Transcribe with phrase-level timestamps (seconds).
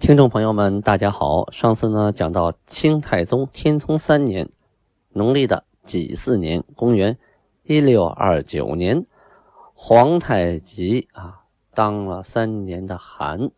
[0.00, 1.50] 听众朋友们，大家好。
[1.52, 4.48] 上次呢讲到清太宗天聪三年，
[5.10, 7.18] 农历的己巳年，公元
[7.64, 9.04] 一六二九年，
[9.74, 13.50] 皇太极啊当了三年的汗，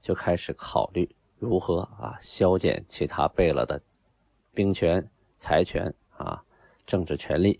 [0.00, 3.82] 就开始考虑如何啊削减其他贝勒的
[4.54, 6.44] 兵权、财权啊
[6.86, 7.58] 政治权力，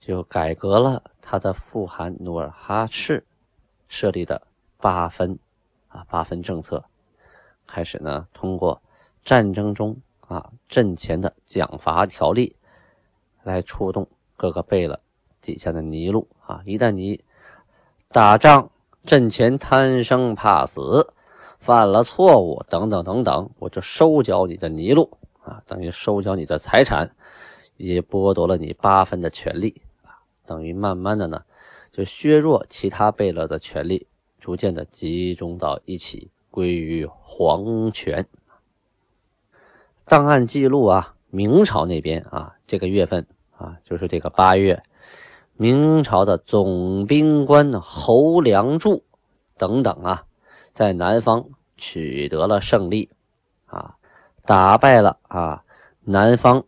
[0.00, 3.26] 就改革了他的父汗努尔哈赤
[3.86, 4.46] 设立的
[4.78, 5.38] 八分
[5.88, 6.82] 啊八分政策。
[7.68, 8.82] 开始呢，通过
[9.22, 12.56] 战争中啊阵前的奖罚条例
[13.44, 14.98] 来触动各个贝勒
[15.42, 16.62] 底下的尼禄啊。
[16.64, 17.22] 一旦你
[18.10, 18.70] 打仗
[19.04, 21.12] 阵前贪生怕死，
[21.58, 27.14] 犯了错误等等等等，我就收缴你的尼禄啊，等于收缴你的财产，
[27.76, 31.44] 也剥夺了你八分的权利啊，等于慢慢的呢，
[31.92, 34.06] 就削弱其他贝勒的权利，
[34.40, 36.30] 逐渐的集中到一起。
[36.58, 38.26] 归于皇权。
[40.06, 43.24] 档案记录啊，明朝那边啊，这个月份
[43.56, 44.82] 啊，就是这个八月，
[45.54, 49.04] 明朝的总兵官侯良柱
[49.56, 50.24] 等等啊，
[50.72, 53.08] 在南方取得了胜利
[53.66, 53.94] 啊，
[54.44, 55.62] 打败了啊
[56.02, 56.64] 南方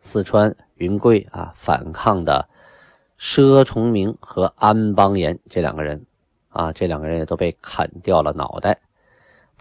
[0.00, 2.48] 四川云贵啊反抗的
[3.20, 6.04] 佘崇明和安邦彦这两个人
[6.48, 8.80] 啊，这两个人也都被砍掉了脑袋。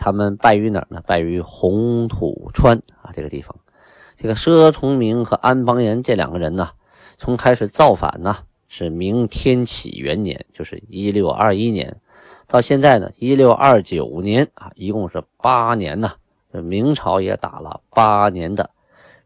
[0.02, 1.00] 他们败于哪儿呢？
[1.06, 3.56] 败于红土川啊，这个地方。
[4.18, 6.72] 这个佘崇明和安邦彦这两个人呢，
[7.20, 12.02] 从开始造反呢，是明天启元年，就是一六二一年，
[12.48, 16.14] 到现在呢，一六二九年啊，一共是八年呢。
[16.50, 18.72] 明朝也打了八年的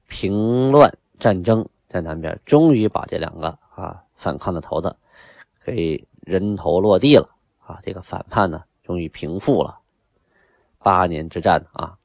[0.10, 4.94] 平乱战争，在南边，终于把这两个啊反抗的头子
[5.64, 7.30] 给人头落地了
[7.66, 9.80] 啊，这个反叛呢，终于平复了。
[10.86, 11.98] 八年之战啊，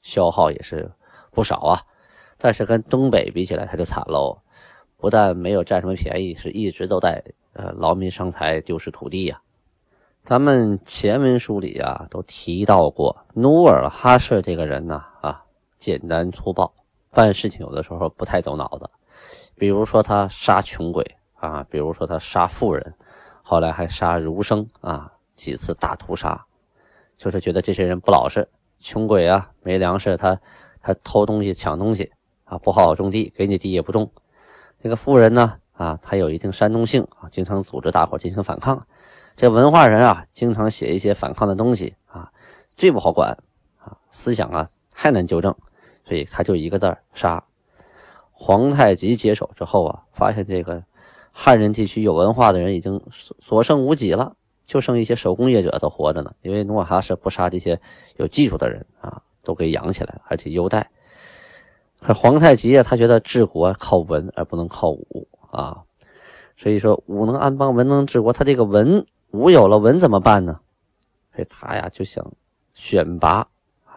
[0.00, 0.90] 消耗也是
[1.30, 1.80] 不少啊，
[2.38, 4.38] 但是跟东北比起来，他就惨喽。
[4.96, 7.22] 不但没有占什么便宜，是一直都在
[7.52, 9.38] 呃劳民伤财、丢失土地呀。
[10.24, 15.42] 咱们前文书里啊都提到过，努尔哈赤这个人呢啊，
[15.76, 16.72] 简单粗暴，
[17.10, 18.88] 办事情有的时候不太走脑子。
[19.56, 21.04] 比如说他杀穷鬼
[21.34, 22.94] 啊，比如说他杀富人，
[23.42, 26.46] 后来还杀儒生啊，几次大屠杀。
[27.22, 28.48] 就是觉得这些人不老实，
[28.80, 30.40] 穷鬼啊，没粮食，他
[30.80, 32.10] 他偷东西抢东西
[32.42, 34.10] 啊，不好好种地，给你地也不种。
[34.82, 38.88] 这个富人呢，啊，他有一定煽动性啊，经常组织大伙进行反抗。
[39.36, 42.32] 这文化人啊，经常写一些反抗的东西啊，
[42.76, 43.38] 最不好管
[43.78, 45.54] 啊，思想啊太难纠正，
[46.04, 47.44] 所以他就一个字杀。
[48.32, 50.82] 皇太极接手之后啊，发现这个
[51.30, 53.00] 汉人地区有文化的人已经
[53.38, 54.34] 所剩无几了。
[54.64, 57.80] 就剩一些手工业者都活着呢，因为努尔哈赤不杀这些
[58.16, 60.88] 有技术的人啊，都给养起来，而且优待。
[62.00, 65.82] 可皇太极啊，他觉得治国靠文而不能靠武啊，
[66.56, 68.32] 所以说武能安邦，文能治国。
[68.32, 70.60] 他这个文武有了文怎么办呢？
[71.34, 72.32] 所以他呀就想
[72.74, 73.46] 选拔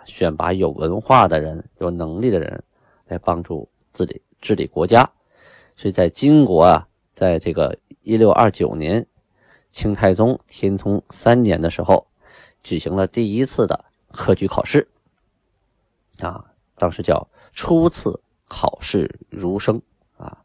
[0.06, 2.64] 选拔有文化的人、有能力的人
[3.08, 5.10] 来帮助自己治理国家。
[5.78, 9.06] 所以在金国啊，在这个一六二九年。
[9.76, 12.08] 清太宗天聪三年的时候，
[12.64, 14.88] 举行了第一次的科举考试，
[16.22, 16.46] 啊，
[16.78, 19.82] 当时叫初次考试儒生
[20.16, 20.38] 啊，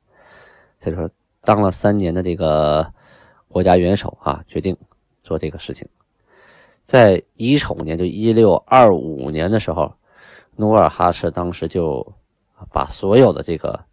[0.80, 1.08] 所以说
[1.42, 2.92] 当了三年的这个
[3.46, 4.76] 国家元首啊，决定
[5.22, 5.88] 做这个事情。
[6.84, 9.94] 在乙丑年，就一六二五年的时候，
[10.56, 12.04] 努尔哈赤当时就
[12.72, 13.84] 把所有的这个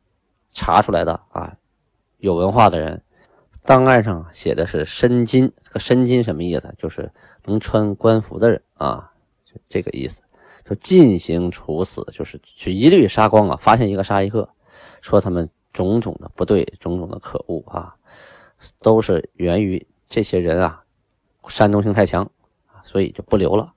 [0.52, 1.56] 查出来的啊
[2.18, 3.04] 有文化的人。
[3.68, 6.74] 档案上写的是申金，这个申金什么意思？
[6.78, 7.12] 就是
[7.44, 9.12] 能穿官服的人啊，
[9.44, 10.22] 就这个意思。
[10.64, 14.48] 就进行处死，就是去一律杀光啊，发现一个杀一个，
[15.02, 17.94] 说他们种种的不对，种种的可恶啊，
[18.80, 20.82] 都是源于这些人啊，
[21.50, 22.30] 煽动性太强，
[22.84, 23.74] 所以就不留了。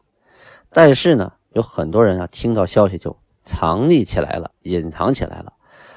[0.71, 5.53] 但是呢，有很多人啊，听到消息就藏匿起来了，隐藏起来了，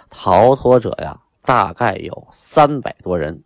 [0.09, 3.43] 逃脱者呀，大概有三百多人。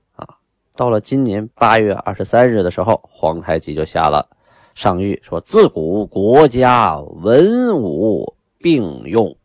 [0.77, 4.29] 到了今年八月二十三日的时候，皇太极就下了
[4.75, 9.35] 上谕，说：“自古国家文武并用，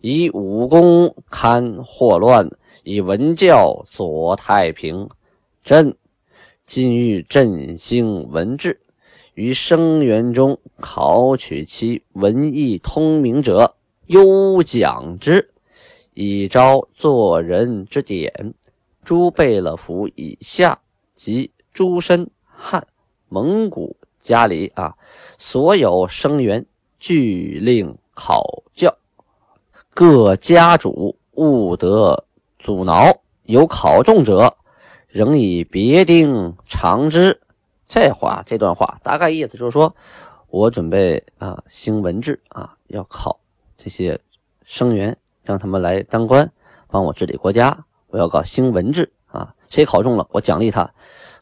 [0.00, 2.48] 以武功堪祸乱，
[2.84, 5.08] 以文教佐太平。
[5.64, 5.96] 朕
[6.64, 8.80] 今欲振兴文治，
[9.34, 13.74] 于生源中考取其文艺通明者，
[14.06, 15.50] 优奖之，
[16.14, 18.54] 以昭做人之典。
[19.04, 20.78] 诸贝勒府以下
[21.14, 22.86] 及诸身汉
[23.28, 24.96] 蒙古家里啊，
[25.38, 26.64] 所有生源
[26.98, 28.96] 俱令考教，
[29.92, 32.24] 各家主勿得
[32.58, 33.20] 阻挠。
[33.44, 34.56] 有考中者，
[35.08, 37.40] 仍以别丁偿之。
[37.88, 39.94] 这话这段话大概意思就是说，
[40.48, 43.40] 我准备啊兴文治啊，要考
[43.76, 44.18] 这些
[44.64, 46.50] 生源，让他们来当官，
[46.86, 47.84] 帮我治理国家。
[48.12, 50.88] 我要搞兴文治啊，谁考中了，我奖励他。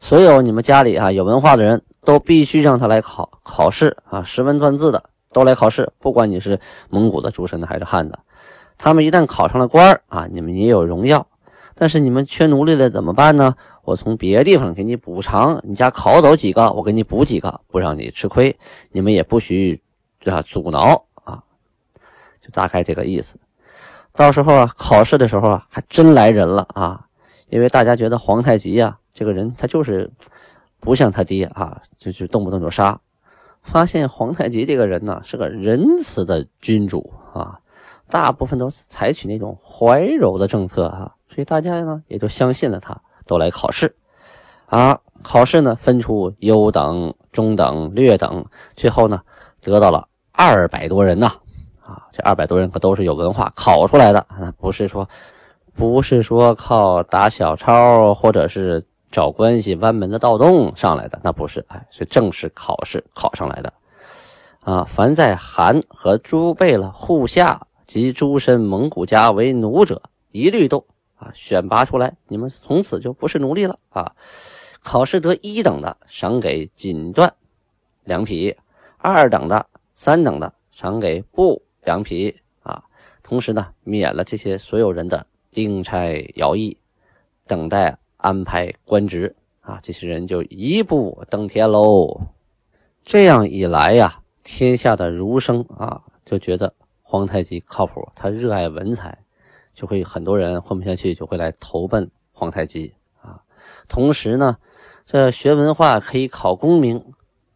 [0.00, 6.58] 所有你们家里啊有文化的人都必须让他来考考试啊，识文断字的都来考试，不管你是
[6.88, 8.18] 蒙古的出身的还是汉的。
[8.78, 11.26] 他们一旦考上了官啊，你们也有荣耀。
[11.74, 13.54] 但是你们缺奴隶了怎么办呢？
[13.82, 18.56] 我从别的地方给你补偿，你家考走几个，我给你补几个，不让你吃亏。
[18.92, 19.82] 你们也不许
[20.24, 21.42] 啊阻挠啊，
[22.42, 23.36] 就大概这个意思。
[24.20, 27.06] 到时候啊，考试的时候啊，还真来人了啊！
[27.48, 30.10] 因为大家觉得皇太极呀，这个人他就是
[30.78, 33.00] 不像他爹啊，就是动不动就杀。
[33.62, 37.60] 发现皇太极这个人呢，是个仁慈的君主啊，
[38.10, 43.96] 大部分都采取那种怀柔的政策啊，所以大家呢也就相信了他，都来考试
[44.66, 45.00] 啊。
[45.22, 48.44] 考试呢，分出优等、中等、劣等，
[48.76, 49.22] 最后呢，
[49.62, 51.32] 得到了二百多人呐。
[51.90, 55.08] 啊这二百多人可都是有文化考出来的啊，不是说，
[55.74, 63.72] 不是说靠打小抄或者是找关系弯门的盗洞上来的，那不是，哎，是正式考试考上来的。
[64.60, 70.00] 啊，凡在韩和诸贝勒户下及诸身蒙古家为奴者，
[70.30, 70.84] 一律都
[71.16, 74.12] 啊选拔出来，你们从此就不是奴隶了啊。
[74.82, 77.28] 考试得一等的，赏给锦缎
[78.04, 78.54] 两匹；
[78.98, 81.60] 二等的、三等的，赏给布。
[81.90, 82.84] 羊皮啊，
[83.24, 86.78] 同时呢，免了这些所有人的丁差徭役，
[87.48, 92.20] 等待安排官职啊，这些人就一步登天喽。
[93.02, 96.72] 这样一来呀，天下的儒生啊就觉得
[97.02, 99.18] 皇太极靠谱，他热爱文采，
[99.74, 103.42] 就会很多人混不下去，就会来投奔皇太极啊。
[103.88, 104.58] 同时呢，
[105.04, 107.02] 这学文化可以考功名，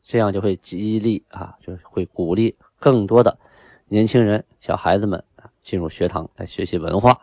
[0.03, 3.39] 这样就会激励啊，就是会鼓励更多的。
[3.95, 5.23] 年轻人、小孩子们
[5.63, 7.17] 进入学堂来学习文化。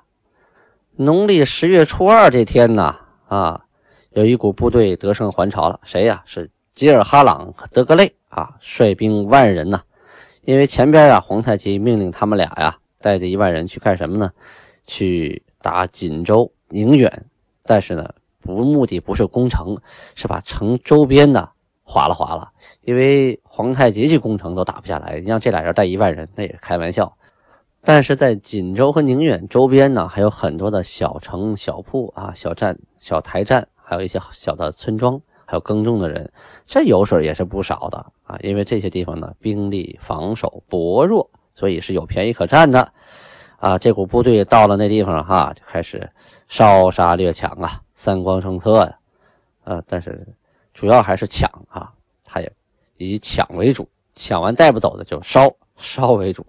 [0.95, 2.95] 农历十月初二这天呢，
[3.27, 3.65] 啊，
[4.11, 5.81] 有一股部队得胜还朝了。
[5.83, 6.23] 谁呀？
[6.25, 9.81] 是吉尔哈朗和德格类啊，率兵万人呐。
[10.43, 14.31] 因为前边啊，皇太极命令他们俩呀，带着一万人去干什么呢？
[14.85, 17.25] 去打锦州、宁远。
[17.63, 18.09] 但是呢，
[18.39, 19.77] 不目的不是攻城，
[20.15, 21.51] 是把城周边的。
[21.83, 22.49] 划了划了，
[22.81, 27.15] 因为皇太极去攻城都打不下来，你让这俩人带一万人，那也是开玩笑。
[27.83, 36.31] 但是在锦州和宁远周边呢，还有很多的小城小铺啊、小站、小台站，还有一些小的村庄，还有耕种的人，
[36.65, 38.37] 这油水也是不少的啊。
[38.41, 42.91] 因为这些地方呢，兵力防守薄弱，所以是有便宜可占的
[43.57, 43.77] 啊。
[43.77, 46.09] 这股部队到了那地方哈，就开始
[46.47, 48.97] 烧杀掠抢啊，三光政策呀，
[49.63, 50.27] 啊，但是。
[50.73, 51.91] 主要还是抢啊，
[52.23, 52.49] 他也
[53.09, 56.45] 以抢为主，抢完带不走的就烧烧为主，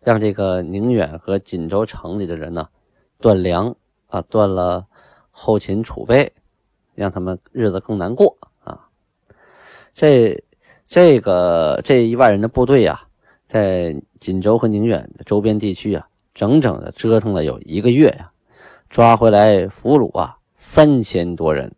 [0.00, 2.68] 让这个宁远和锦州城里的人呢
[3.20, 3.74] 断粮
[4.08, 4.84] 啊，断了
[5.30, 6.32] 后勤储备，
[6.94, 8.88] 让他们日子更难过啊。
[9.92, 10.42] 这
[10.88, 13.00] 这个这一万人的部队呀，
[13.46, 18.30] 在锦州和宁远的周边地区啊，整整的折腾了有一个月呀，
[18.90, 21.72] 抓回来俘虏啊三千多人。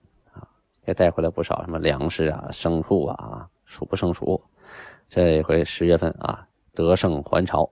[0.87, 4.43] 也带回来不少什么粮食啊、牲畜啊，数不胜数。
[5.09, 7.71] 这回十月份啊，得胜还朝。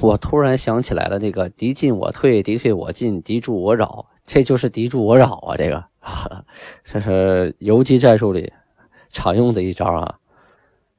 [0.00, 5.56] 我突然想起来了，那个敌进我退，敌退我进，敌驻我扰，这就是敌驻我扰啊！
[5.56, 5.84] 这个，
[6.84, 8.52] 这是游击战术里
[9.10, 10.18] 常用的一招啊。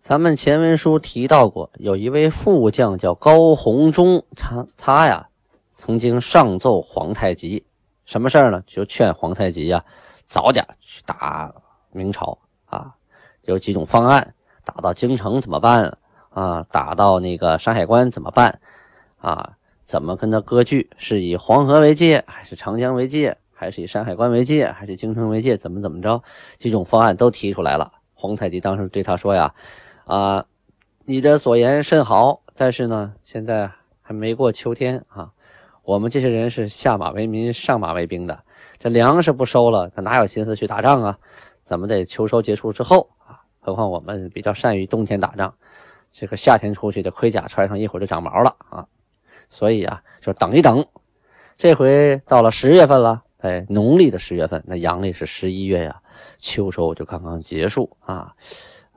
[0.01, 5.29] 咱们前文书提到过，有一位副将叫高鸿忠，他他呀，
[5.73, 7.65] 曾经上奏皇太极，
[8.05, 8.61] 什么事儿呢？
[8.67, 9.83] 就劝皇太极呀。
[10.27, 11.53] 早点去打
[11.91, 12.95] 明朝啊！
[13.45, 14.33] 有几种方案，
[14.63, 15.97] 打到京城怎么办
[16.29, 16.65] 啊？
[16.71, 18.59] 打到那个山海关怎么办
[19.19, 19.53] 啊？
[19.85, 20.89] 怎么跟他割据？
[20.97, 25.55] 是以黄河为界，还是长江为界，还是以山海关为界，还是京城为界？
[25.55, 26.23] 怎么怎么着？
[26.57, 27.91] 几种方案都提出来了。
[28.15, 29.53] 皇太极当时对他说呀
[30.05, 30.43] ：“啊，
[31.05, 33.69] 你的所言甚好，但是呢，现在
[34.01, 35.29] 还没过秋天啊。
[35.83, 38.39] 我们这些人是下马为民，上马为兵的，
[38.79, 41.19] 这粮食不收了，他哪有心思去打仗啊？
[41.63, 43.07] 咱们得秋收结束之后。
[43.65, 45.51] 何况我们比较善于冬天打仗，
[46.11, 48.85] 这个夏天出去的盔甲穿上一会儿就长毛了啊。
[49.49, 50.85] 所以啊，就等一等。
[51.57, 55.99] 这回到了十月份了，哎，农历的十月份，那阳历是十一月呀，
[56.37, 58.31] 秋收就刚刚结束啊。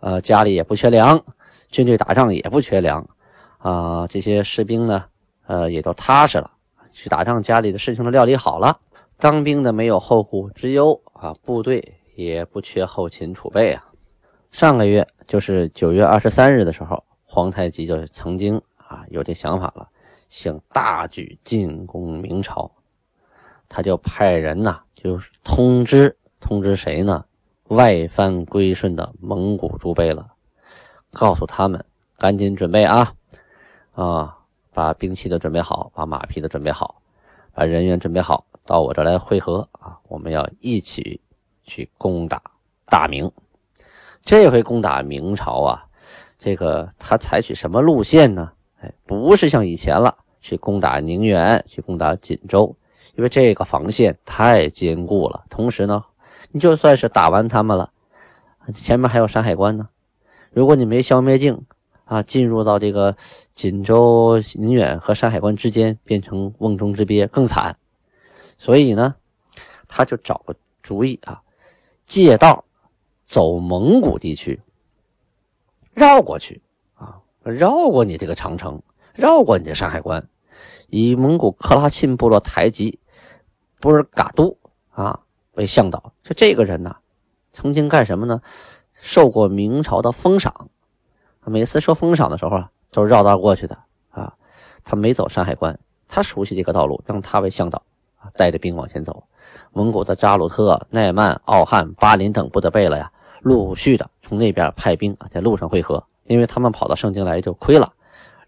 [0.01, 1.19] 呃，家里也不缺粮，
[1.71, 3.09] 军队打仗也不缺粮
[3.57, 4.07] 啊。
[4.07, 5.03] 这些士兵呢，
[5.47, 6.51] 呃，也都踏实了。
[6.93, 8.79] 去打仗，家里的事情都料理好了。
[9.17, 13.88] 当兵的没有后顾之忧啊，部队也不缺后勤储备啊。
[14.50, 19.88] 上个月就是九月二十三日的时候，皇太极就曾经啊有这想法了，
[20.28, 22.71] 想大举进攻明朝。
[23.69, 27.25] 他就派人呐，就通知通知谁呢？
[27.64, 30.26] 外藩归顺的蒙古诸贝勒，
[31.12, 31.85] 告诉他们
[32.17, 33.12] 赶紧准备啊
[33.93, 34.38] 啊！
[34.73, 37.02] 把兵器都准备好，把马匹都准备好，
[37.52, 39.99] 把人员准备好，到我这来会合啊！
[40.09, 41.21] 我们要一起
[41.62, 42.40] 去攻打
[42.87, 43.31] 大明。
[44.29, 45.87] 这回攻打明朝啊，
[46.39, 48.53] 这个他采取什么路线呢？
[48.83, 52.77] 哎，不是像以前了，去攻打宁远，去攻打锦州，
[53.15, 55.47] 因为这个防线太坚固了。
[55.49, 56.05] 同时呢，
[56.53, 57.91] 你就算是打完他们了，
[58.75, 59.89] 前面还有山海关呢。
[60.51, 61.65] 如果你没消灭净，
[62.05, 63.17] 啊，进入到这个
[63.55, 67.75] 锦州、宁远和山海关之间，变成瓮中之鳖，更惨。
[68.59, 69.15] 所以呢，
[69.89, 71.41] 他就找个主意啊，
[72.05, 72.67] 借道
[73.29, 74.61] 走蒙古地区，
[75.93, 76.63] 绕过去
[76.95, 78.83] 啊，绕过你这个长城，
[79.13, 80.27] 绕过你的山海关，
[80.89, 82.99] 以蒙古克拉沁部落台吉
[83.81, 84.57] 布尔嘎都
[84.91, 85.21] 啊
[85.53, 86.13] 为向导。
[86.25, 86.97] 就这个人呢，
[87.53, 88.41] 曾经干什么呢？
[89.01, 90.71] 受过明朝的封赏。
[91.45, 93.79] 每次受封赏的时候啊，都是绕道过去的
[94.11, 94.35] 啊。
[94.85, 97.83] 他没走山海关，他熟悉这个道路，让他为向导
[98.17, 99.25] 啊，带着兵往前走。
[99.73, 103.13] 蒙古的扎鲁特、奈曼、奥汉、巴林等部的贝勒呀，
[103.49, 106.05] 陆续的从那边派兵啊，在路上汇合。
[106.25, 107.90] 因为他们跑到盛京来就亏了，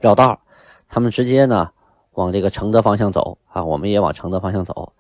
[0.00, 0.38] 绕道，
[0.86, 1.70] 他们直接呢
[2.12, 4.92] 往这个承德方向走啊，我们也往承德方向走，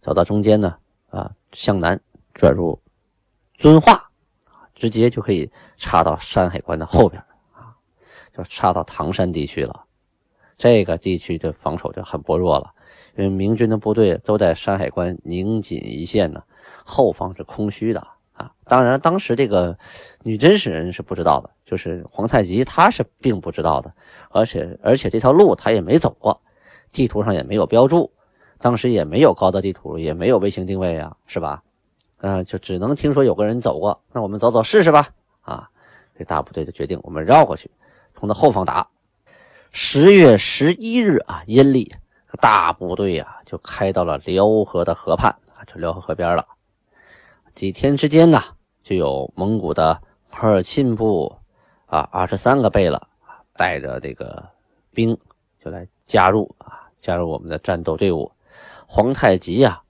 [0.00, 0.76] 走到中间呢
[1.10, 2.00] 啊，向南
[2.32, 2.80] 转入
[3.58, 4.08] 遵化，
[4.72, 7.20] 直接就可以插到山海关的后边
[7.52, 7.74] 啊。
[8.32, 9.84] 就插到唐山地区了，
[10.56, 12.70] 这个地区的防守就很薄弱了，
[13.16, 16.40] 因为明军的部队都在山海关宁锦一线呢，
[16.84, 18.06] 后方是空虚的。
[18.68, 19.76] 当然，当时这个
[20.22, 23.92] 女真使人是不知道的，就是皇太极他是并不知道的，
[24.30, 26.40] 而且而且这条路他也没走过，
[26.92, 28.12] 地图上也没有标注，
[28.58, 31.62] 当时也没有高德地图，也没有卫星定位啊，是吧？
[32.20, 35.08] 嗯，就只能听说有个人走过，那我们走走试试吧。
[35.40, 35.70] 啊，
[36.18, 37.70] 这大部队就决定我们绕过去。
[38.14, 38.88] 从他后方打，
[39.70, 41.94] 十月十一日啊，阴历，
[42.40, 46.44] 大部队啊就开到了辽河的河畔啊，就辽河河边了。
[47.54, 48.42] 几天之间呢，
[48.82, 51.36] 就有蒙古的科尔沁部
[51.86, 53.00] 啊，二十三个贝勒，
[53.54, 54.42] 带着这个
[54.92, 55.16] 兵
[55.62, 58.30] 就来加入啊，加入我们的战斗队伍。
[58.86, 59.82] 皇太极呀，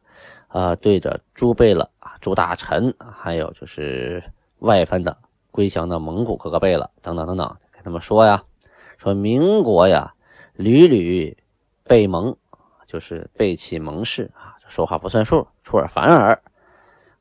[0.49, 4.23] 啊，对着诸贝勒啊，诸大臣，还有就是
[4.59, 5.17] 外藩的
[5.51, 7.57] 归降的蒙古各个贝勒等等等等。
[7.71, 8.43] 跟他们说呀？
[8.97, 10.15] 说民国呀，
[10.55, 11.37] 屡屡
[11.85, 12.37] 被蒙，
[12.87, 16.43] 就是背弃蒙氏啊，说话不算数，出尔反尔。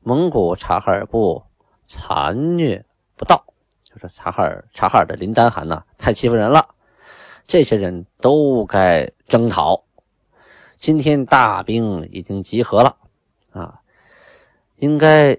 [0.00, 1.44] 蒙古察哈尔部
[1.88, 2.84] 残虐
[3.16, 3.42] 不道，
[3.82, 6.68] 就是察哈尔察哈尔的林丹汗呐，太欺负人了。
[7.46, 9.82] 这些人都该征讨。
[10.76, 12.94] 今天大兵已经集合了
[13.50, 13.80] 啊，
[14.76, 15.36] 应该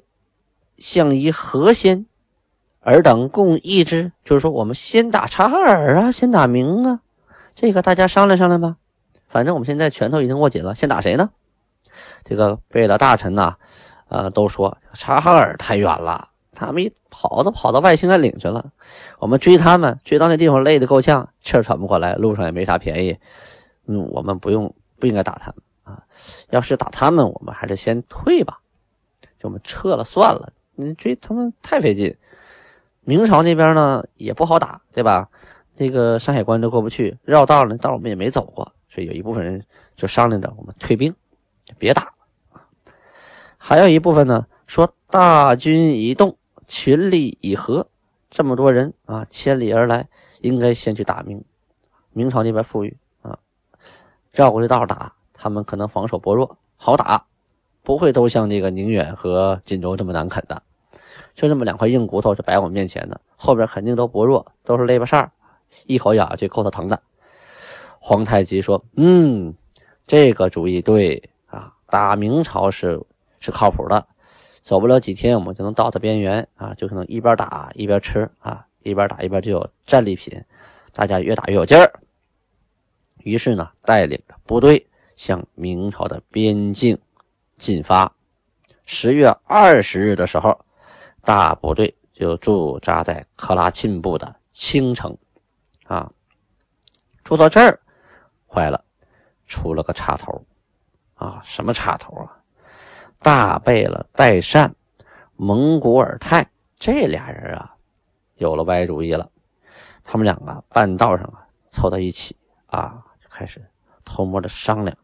[0.78, 2.06] 向一何先？
[2.82, 7.02] 尔等共议之，就是说我们先打察哈尔啊，先打明啊，
[7.54, 8.78] 这个大家商量商量吧。
[9.28, 11.30] 反正我们现在拳头已经握紧了，先打谁呢？
[12.24, 13.56] 这个贝勒大臣呐，
[14.08, 18.72] 呃，都说察哈尔太远了，他们一跑都跑到外兴安岭去了，
[19.20, 23.18] 我们追他们，追到那地方累得够呛，气儿喘不过来，路上也没啥便宜。
[23.86, 26.04] 嗯，我们不用不应该打他们啊，
[26.50, 28.60] 要是打他们，我们还是先退吧，
[29.40, 30.52] 就我们撤了算了。
[30.76, 32.16] 你追他们太费劲。
[33.02, 35.30] 明朝那边呢也不好打，对吧？
[35.76, 39.66] 这个山海关都过不去，绕道呢，道我们也没走过，所以有一部分人
[39.96, 41.16] 就商量着我们退兵，
[41.78, 42.12] 别打了。
[43.58, 46.38] 还有一部分呢说大军一动，
[46.70, 47.88] 群力以合，
[48.30, 50.08] 这么多人啊，千里而来，
[50.42, 51.44] 应该先去打明。
[52.12, 53.40] 明朝那边富裕啊，
[54.32, 57.26] 绕过这道打，他们可能防守薄弱，好打，
[57.82, 60.62] 不会都像这个宁远和锦州这么难啃的。
[61.34, 65.32] 就这么两块硬骨头就摆我们面前的，后边肯定都薄弱，都是肋巴扇
[65.88, 67.02] 一口咬下去够他疼的。
[68.00, 69.56] 皇太极说：“嗯，
[70.06, 73.02] 这个主意对啊，打明朝是
[73.40, 74.06] 是靠谱的，
[74.70, 80.40] 走不了几天，我们就能到达边缘啊，就可能一边打一边吃啊，一边打一边就有战利品，
[80.94, 81.92] 大家越打越有劲儿。”
[83.26, 84.86] 于是呢，带领着部队
[85.16, 86.96] 向明朝的边境
[87.58, 88.14] 进发。
[88.86, 90.64] 十月二十日的时候，
[91.24, 95.18] 大部队就驻扎在克拉沁部的青城。
[95.86, 96.12] 啊，
[97.24, 97.80] 住到这儿，
[98.48, 98.86] 坏了，
[99.48, 100.46] 出了个插头。
[101.16, 102.39] 啊，什么插头啊？
[103.22, 104.74] 大贝勒代善、
[105.36, 107.76] 蒙古尔泰这俩人啊，
[108.36, 109.30] 有了歪主意了。
[110.04, 112.36] 他们两个半道上啊，凑到一起
[112.68, 113.04] 啊。
[113.22, 113.62] 就开始
[114.06, 114.98] 偷摸的商量，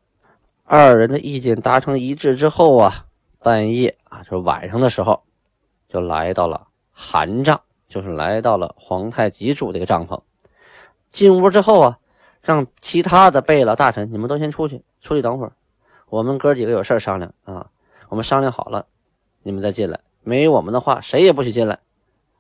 [0.64, 3.06] 二人的意见达成一致之后啊，
[3.40, 5.22] 半夜啊，就是晚上的时候，
[5.90, 10.20] 就来到了韩帐，就是来到了皇太极住这个帐篷。
[11.12, 12.00] 进屋之后啊，
[12.42, 15.52] 让其他的贝勒大臣，你们都先出去，出去等会儿，
[16.08, 17.70] 我们哥几个有事商量啊。
[18.16, 18.88] 我们商量好了，
[19.44, 20.00] 你们再进来。
[20.24, 21.80] 没有我们的话，谁也不许进来。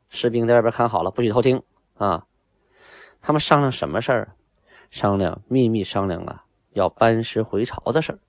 [0.07, 1.61] 士兵在外边看好了，不许偷听
[1.97, 2.25] 啊。
[3.19, 4.31] 他们商量什么事儿？
[4.89, 8.19] 商量秘密商量啊，要班师回朝的事儿。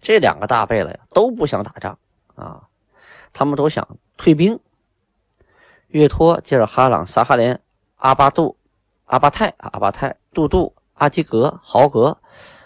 [0.00, 1.96] 这两个大贝勒呀，都不想打仗
[2.34, 2.66] 啊，
[3.32, 3.86] 他们都想
[4.16, 4.58] 退兵。
[5.86, 7.60] 岳托、接着哈朗、撒哈连、
[7.94, 8.56] 阿巴杜、
[9.04, 12.18] 阿巴泰、阿巴泰、杜杜、阿基格、豪格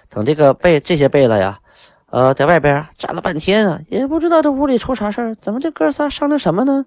[0.09, 1.60] 等这个贝这些贝勒呀，
[2.11, 6.85] 呃，在外边站了半天啊，也不知道这屋里出啥事儿，怎么这哥仨商量什么呢？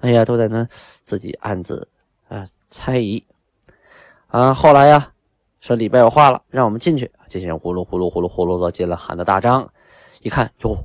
[0.00, 0.66] 哎呀，都在那
[1.04, 1.88] 自己暗自
[2.28, 3.24] 啊猜疑
[4.28, 4.54] 啊。
[4.54, 5.08] 后来呀。
[5.62, 7.08] 说里边有话了，让我们进去。
[7.28, 9.72] 这些人呼噜呼噜呼噜呼噜的进了喊的大张，
[10.20, 10.76] 一看哟，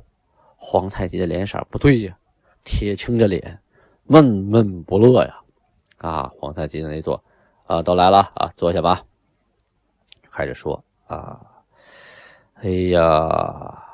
[0.54, 2.16] 皇太极的脸色不对呀，
[2.62, 3.58] 铁青着脸，
[4.04, 5.34] 闷闷不乐呀。
[5.96, 7.20] 啊，皇太极的那座，
[7.66, 9.02] 啊，都来了啊，坐下吧。
[10.30, 11.40] 开始说啊，
[12.60, 13.84] 哎呀，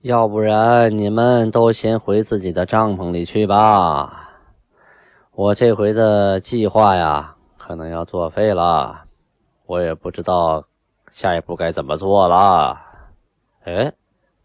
[0.00, 4.30] 要不然你们都先回自己的帐篷里去吧，
[5.32, 9.04] 我这回的计划呀，可能要作废了。
[9.66, 10.64] 我也不知道
[11.10, 12.80] 下一步该怎么做了。
[13.64, 13.92] 哎，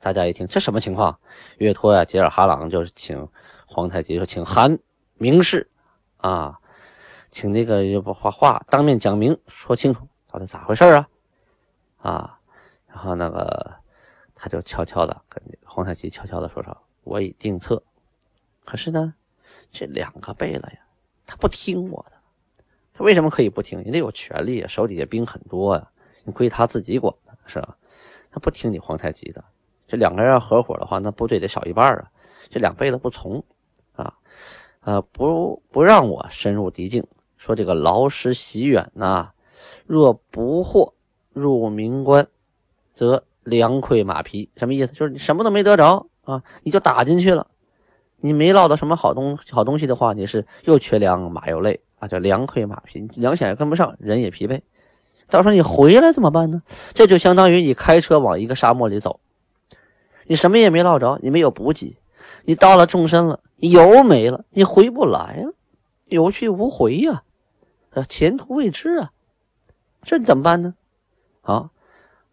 [0.01, 1.17] 大家一听，这什么情况？
[1.59, 3.25] 岳托呀，吉尔哈朗就是请
[3.65, 4.77] 皇太极说，请韩
[5.13, 5.65] 明示
[6.17, 6.59] 啊，
[7.29, 7.81] 请那个
[8.13, 11.07] 画画，当面讲明，说清楚到底咋回事啊？
[12.01, 12.39] 啊，
[13.01, 13.73] 然后那个
[14.35, 17.81] 他就悄悄的跟皇太极悄悄的说说，我已定策。
[18.63, 19.15] 可是呢，
[19.71, 20.77] 这两个贝勒呀，
[21.25, 22.17] 他不听我的。
[22.93, 23.81] 他为什么可以不听？
[23.81, 25.89] 人家有权利啊，手底下兵很多呀，
[26.25, 27.75] 你归他自己管呢，是吧？
[28.29, 29.43] 他不听你皇太极的。
[29.87, 32.11] 这两个人要合伙的话，那部队得少一半啊。
[32.51, 33.43] 这两辈子不从
[33.93, 34.13] 啊，
[34.81, 37.03] 呃，不不让我深入敌境。
[37.35, 39.31] 说这个劳师袭远呐，
[39.87, 40.93] 若不获
[41.33, 42.27] 入明关，
[43.01, 44.47] 则粮溃马疲。
[44.55, 44.93] 什么意思？
[44.93, 47.47] 就是你什么都没得着啊，你就打进去了，
[48.17, 51.81] 你没捞到什么好东好东西的话，你是又缺粮，马又累。
[51.97, 54.61] 啊，叫粮溃马疲，粮饷也跟不上，人也疲惫。
[55.29, 56.61] 到时候你回来怎么办呢？
[56.93, 59.19] 这就相当于你开车往一个沙漠里走，
[60.25, 61.97] 你什么也没捞着，你没有补给，
[62.45, 65.53] 你到了纵深了，油没了，你回不来了，
[66.05, 67.23] 有去无回呀，
[67.91, 69.11] 啊，前途未知啊，
[70.03, 70.75] 这你怎么办呢？
[71.41, 71.69] 啊，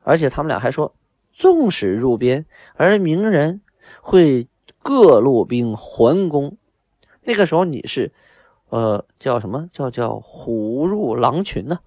[0.09, 0.94] 而且他们俩还说，
[1.35, 3.61] 纵使入边，而明人
[4.01, 4.49] 会
[4.83, 6.57] 各路兵环攻，
[7.23, 8.11] 那个时候你是。
[8.71, 11.81] 呃，叫什么叫叫虎入狼群呢？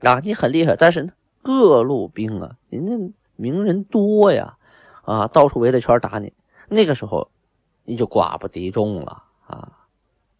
[0.00, 4.58] 啊，你很厉害，但是，各路兵啊，人家名人多呀，
[5.04, 6.34] 啊，到处围着圈打你，
[6.68, 7.30] 那个时候
[7.84, 9.86] 你就寡不敌众了啊，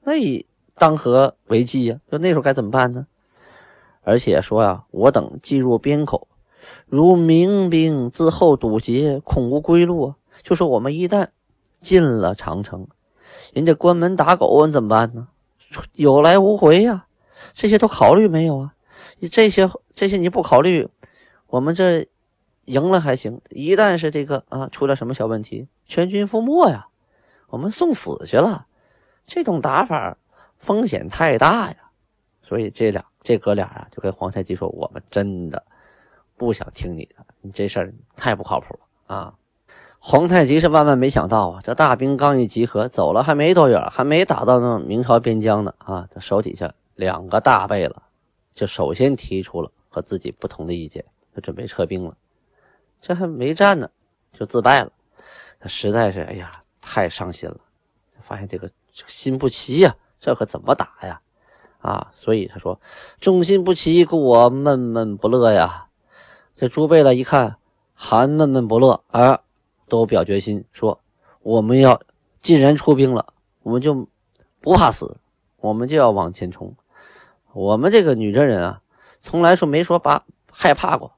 [0.02, 1.98] 那你当何为计呀？
[2.10, 3.06] 就那时候该怎么办呢？
[4.02, 6.28] 而且说呀，我等进入边口，
[6.86, 10.16] 如明兵自后堵截，恐无归路啊。
[10.42, 11.28] 就说我们一旦
[11.80, 12.86] 进了长城。
[13.52, 15.28] 人家关门打狗，怎么办呢？
[15.94, 17.06] 有来无回呀，
[17.52, 18.74] 这些都考虑没有啊？
[19.18, 20.88] 你这些这些你不考虑，
[21.48, 22.06] 我们这
[22.66, 26.86] 赢了还行，一旦是这个啊出了什么小问题，全军覆没呀，
[27.48, 28.66] 我们送死去了。
[29.26, 30.16] 这种打法
[30.56, 31.76] 风险太大呀，
[32.42, 35.64] 所以这俩这哥俩啊就跟皇太极说：“我们真的
[36.36, 39.34] 不想听你的，你这事儿太不靠谱了啊。”
[40.06, 41.60] 皇太极是万万没想到啊！
[41.64, 46.06] 这大兵刚一集合，走了还没多远，还没打到那明朝边疆呢啊！
[46.10, 48.02] 这手底下两个大贝勒
[48.52, 51.02] 就首先提出了和自己不同的意见，
[51.34, 52.14] 就准备撤兵了。
[53.00, 53.88] 这还没战呢，
[54.34, 54.92] 就自败了。
[55.58, 57.56] 他实在是哎呀，太伤心了，
[58.20, 61.18] 发现这个心不齐呀，这可怎么打呀？
[61.80, 62.78] 啊，所以他说
[63.20, 65.86] ：“众心不齐，故我闷闷不乐呀。”
[66.64, 67.56] 这朱贝勒一看
[67.92, 69.40] 韩闷闷不乐，啊，
[69.86, 70.98] 都表决心说
[71.44, 72.00] ：“我们要
[72.40, 74.08] 既然出兵了，我们就
[74.62, 75.18] 不怕死，
[75.58, 76.74] 我们就要往前冲。
[77.52, 78.80] 我们这个女真人啊，
[79.20, 81.12] 从来说没说把害怕过。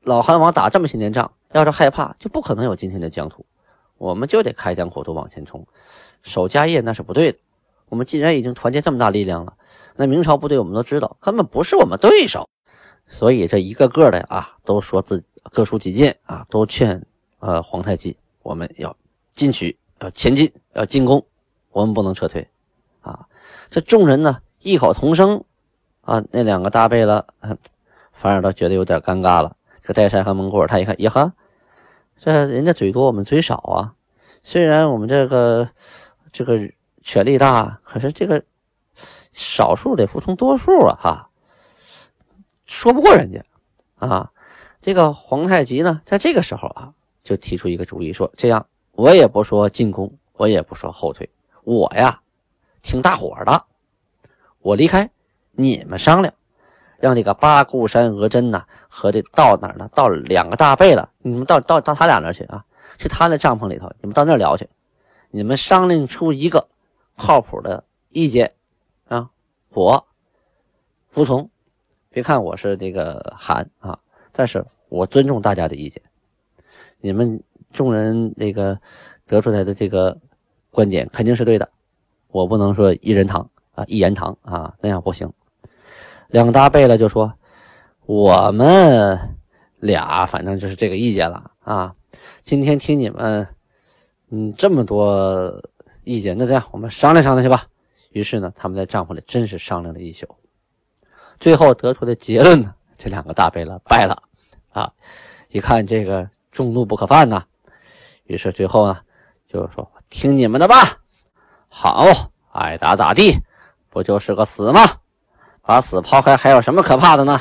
[0.00, 3.44] 老韩王打这么些年仗，要是害怕，就不可能有今天的疆土。
[3.98, 5.66] 我们就得开疆扩土往前冲，
[6.22, 7.38] 守家业那是不对的。
[7.90, 9.52] 我们既然已经团结这么大力量了。”
[9.96, 12.48] 那明朝部队我们都知道，根本不是我们对手，
[13.10, 17.04] 所以这一个个的啊，都说自各抒己见啊，都劝
[17.40, 18.96] 呃皇太极，我们要
[19.34, 21.22] 进取，要前进，要进攻，
[21.72, 22.48] 我们不能撤退
[23.02, 23.26] 啊。
[23.68, 25.44] 这众人呢异口同声
[26.00, 27.26] 啊，那两个大贝勒
[28.12, 29.54] 反而都觉得有点尴尬了。
[29.82, 31.32] 这戴山和蒙古尔他一看，呀哈，
[32.16, 33.94] 这人家嘴多，我们嘴少啊。
[34.42, 35.68] 虽然我们这个
[36.32, 36.58] 这个
[37.02, 38.42] 权力大，可是这个。
[39.32, 40.98] 少数得服从多数啊！
[41.00, 41.29] 哈，
[42.70, 43.44] 说不过人家
[43.96, 44.30] 啊。
[44.80, 51.28] 这个皇太极呢，在这个时候啊，就提出一个主意，说：这样，我也不说进攻，我也不说后退，
[51.64, 52.22] 我呀，
[52.80, 53.64] 听大伙的，
[54.60, 55.10] 我离开，
[55.52, 56.32] 你们商量，
[56.98, 59.90] 让这个八固山额真呐和这到哪呢？
[59.94, 62.64] 到两个大贝了，你们到到到他俩那去啊，
[62.96, 64.66] 去他那帐篷里头，你们到那聊去，
[65.28, 66.68] 你们商量出一个
[67.18, 68.54] 靠谱的意见
[69.08, 69.28] 啊。
[69.68, 70.06] 我
[71.10, 71.50] 服从，
[72.12, 73.96] 别看我是这个韩啊，
[74.32, 76.02] 但是我尊重大家的意见。
[77.00, 77.40] 你们
[77.72, 78.78] 众人那个
[79.26, 80.18] 得出来的这个
[80.70, 81.70] 观点肯定是对的，
[82.32, 85.32] 我不能说一人堂啊，一言堂啊，那样不行。
[86.28, 87.32] 两大贝勒就说
[88.06, 89.36] ：“我们
[89.78, 91.94] 俩反正就是这个意见了啊。
[92.42, 93.46] 今天听你们
[94.30, 95.62] 嗯这么多
[96.02, 97.66] 意见，那这样我们商量商量去吧。”
[98.10, 100.26] 于是呢，他们在帐篷里真是商量了一宿，
[101.40, 104.22] 最后得出的结论呢，这两个大贝勒败了
[104.72, 104.92] 啊！
[105.48, 107.42] 一看这个众怒不可犯呐，
[108.24, 108.98] 于是最后呢，
[109.48, 110.98] 就是说听你们的吧，
[111.68, 112.04] 好，
[112.52, 113.40] 爱打咋地，
[113.88, 114.80] 不就是个死吗？
[115.62, 117.40] 把死抛开，还有什么可怕的呢？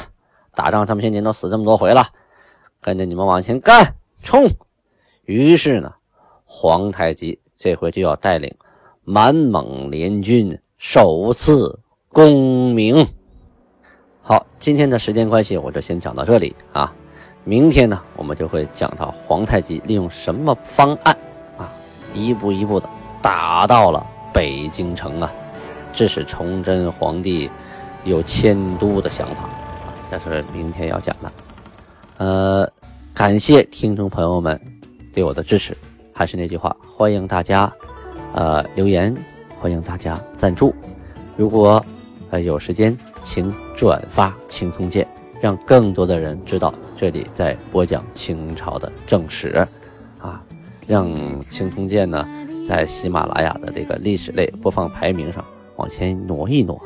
[0.55, 2.07] 打仗这么些年都死这么多回了，
[2.79, 4.47] 跟着你们往前干，冲！
[5.23, 5.93] 于是呢，
[6.45, 8.55] 皇太极这回就要带领。
[9.03, 13.07] 满蒙联军首次攻明。
[14.29, 16.93] 好，今天的时间关系，我就先讲到这里啊。
[17.43, 21.17] 明天呢，我们就会讲到皇太极利用什么方案
[21.57, 21.67] 啊，
[22.13, 22.87] 一步一步的
[23.23, 25.33] 打到了北京城啊，
[25.91, 27.49] 致使崇祯皇帝
[28.03, 29.89] 有迁都的想法啊。
[30.11, 31.31] 这是明天要讲的。
[32.17, 32.71] 呃，
[33.15, 34.61] 感谢听众朋友们
[35.11, 35.75] 对我的支持，
[36.13, 37.73] 还是那句话，欢迎大家。
[38.35, 39.11] 呃，留言
[39.59, 40.71] 欢迎大家赞助。
[41.35, 41.83] 如果
[42.29, 45.05] 呃有时间，请转发《青铜剑》，
[45.39, 49.65] 让更多的人知道这里在播讲清朝的正史
[50.19, 50.43] 啊，
[50.85, 51.07] 让
[51.47, 52.27] 《青铜剑》呢
[52.67, 55.41] 在喜马拉雅的这个历史类播放排名上
[55.77, 56.77] 往前挪一挪，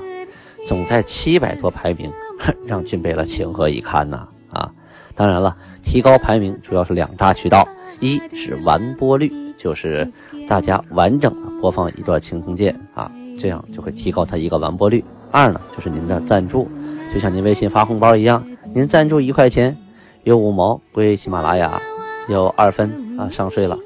[0.67, 2.11] 总在七百多排名，
[2.67, 4.71] 让俊贝勒情何以堪呐啊！
[5.15, 7.67] 当然了，提高排名主要是两大渠道，
[7.99, 10.07] 一是完播率，就是。
[10.45, 15.03] 大家完整的播放一段《青铜剑》啊，这样就会提高它一个完播率。
[15.31, 16.67] 二呢，就是您的赞助，
[17.13, 19.77] 就像您微信发红包一样，您赞助一块钱，
[20.23, 21.79] 有五毛归喜马拉雅，
[22.27, 23.77] 有二分啊上税了，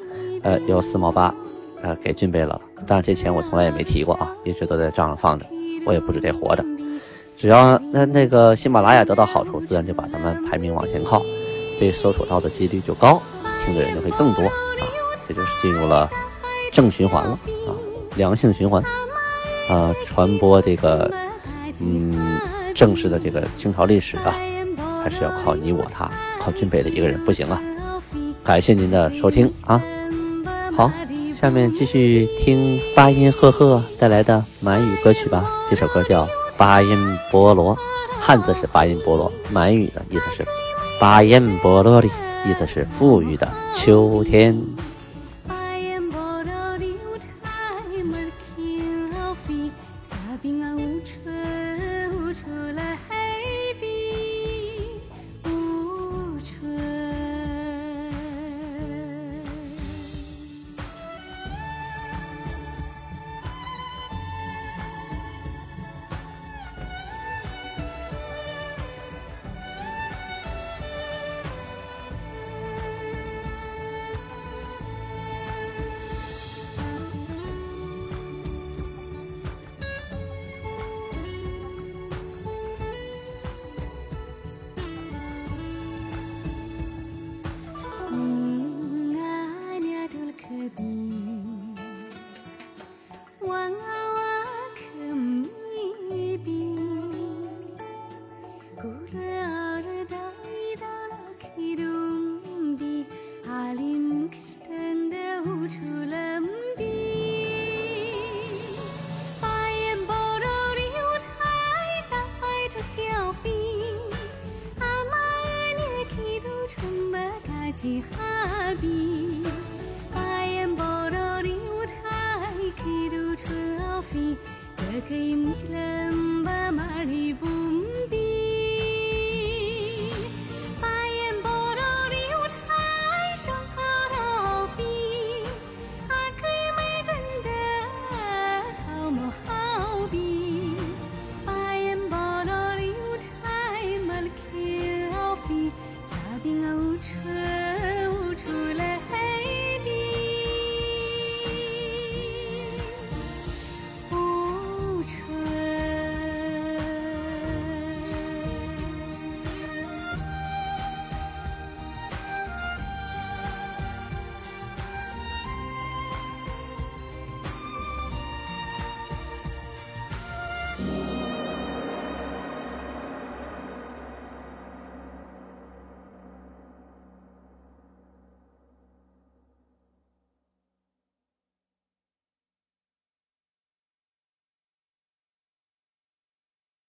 [0.43, 1.33] 呃，有四毛八，
[1.81, 2.59] 呃，给俊贝了。
[2.87, 5.45] 但是这钱我从来也没提过啊，一直都在账上放着，
[5.85, 6.63] 我也不止这活着。
[7.35, 11.21] 只要那那个喜马拉雅得到好处，自然就把咱们排名往前靠，
[11.79, 13.21] 被搜索到的几率就高，
[13.65, 14.87] 听的人就会更多啊，
[15.27, 16.09] 这就是进入了。
[16.71, 17.31] 正循环了
[17.67, 17.75] 啊，
[18.15, 18.81] 良性循环，
[19.69, 21.11] 啊，传播这个，
[21.81, 22.39] 嗯，
[22.77, 24.31] 正式的这个清朝历史啊，
[25.03, 26.07] 还是要靠你我他，
[26.39, 27.59] 靠俊北的一个人不行啊。
[28.43, 29.81] 感谢您的收听啊，
[30.75, 30.91] 好，
[31.33, 35.51] 下面继续听八音赫赫带来的满语歌曲吧。
[35.67, 37.75] 这首歌叫《八音波罗》，
[38.19, 40.45] 汉字是八音波罗，满语的意思是
[40.99, 42.07] 八音波罗的
[42.45, 44.55] 意思是富裕的秋天。